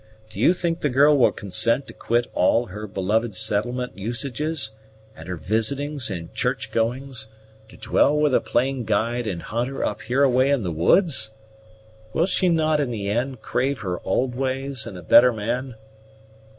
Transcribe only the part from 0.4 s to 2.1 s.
think the girl will consent to